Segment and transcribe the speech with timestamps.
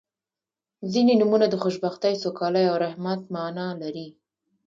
[0.91, 4.07] •ځینې نومونه د خوشبختۍ، سوکالۍ او رحمت معنا لري.